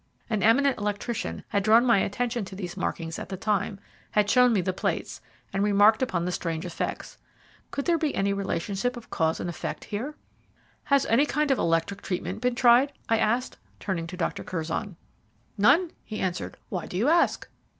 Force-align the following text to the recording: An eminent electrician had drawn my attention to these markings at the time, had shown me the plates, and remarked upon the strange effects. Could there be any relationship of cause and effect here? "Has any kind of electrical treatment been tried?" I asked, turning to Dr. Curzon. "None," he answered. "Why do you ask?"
An 0.31 0.41
eminent 0.41 0.79
electrician 0.79 1.43
had 1.49 1.61
drawn 1.61 1.85
my 1.85 1.99
attention 1.99 2.43
to 2.45 2.55
these 2.55 2.75
markings 2.75 3.19
at 3.19 3.29
the 3.29 3.37
time, 3.37 3.79
had 4.09 4.27
shown 4.27 4.51
me 4.51 4.59
the 4.59 4.73
plates, 4.73 5.21
and 5.53 5.61
remarked 5.63 6.01
upon 6.01 6.25
the 6.25 6.31
strange 6.31 6.65
effects. 6.65 7.19
Could 7.69 7.85
there 7.85 7.99
be 7.99 8.15
any 8.15 8.33
relationship 8.33 8.97
of 8.97 9.11
cause 9.11 9.39
and 9.39 9.47
effect 9.47 9.83
here? 9.83 10.15
"Has 10.85 11.05
any 11.05 11.27
kind 11.27 11.51
of 11.51 11.59
electrical 11.59 12.01
treatment 12.03 12.41
been 12.41 12.55
tried?" 12.55 12.93
I 13.09 13.19
asked, 13.19 13.59
turning 13.79 14.07
to 14.07 14.17
Dr. 14.17 14.43
Curzon. 14.43 14.95
"None," 15.55 15.91
he 16.03 16.19
answered. 16.19 16.57
"Why 16.69 16.87
do 16.87 16.97
you 16.97 17.07
ask?" 17.07 17.47